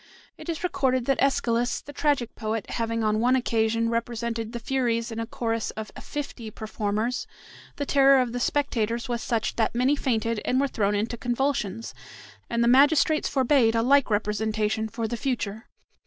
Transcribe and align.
It 0.35 0.49
is 0.49 0.63
recorded 0.63 1.05
that 1.05 1.21
Aeschylus, 1.21 1.79
the 1.79 1.93
tragic 1.93 2.33
poet, 2.33 2.71
having 2.71 3.03
on 3.03 3.19
one 3.19 3.35
occasion 3.35 3.91
represented 3.91 4.51
the 4.51 4.57
Furies 4.59 5.11
in 5.11 5.19
a 5.19 5.27
chorus 5.27 5.69
of 5.77 5.91
fifty 6.01 6.49
performers, 6.49 7.27
the 7.75 7.85
terror 7.85 8.19
of 8.19 8.31
the 8.33 8.39
spectators 8.39 9.07
was 9.07 9.21
such 9.21 9.57
that 9.57 9.75
many 9.75 9.95
fainted 9.95 10.41
and 10.43 10.59
were 10.59 10.67
thrown 10.67 10.95
into 10.95 11.17
convulsions, 11.17 11.93
and 12.49 12.63
the 12.63 12.67
magistrates 12.67 13.29
forbade 13.29 13.75
a 13.75 13.83
like 13.83 14.09
representation 14.09 14.87
for 14.87 15.07
the 15.07 15.17
future. 15.17 15.67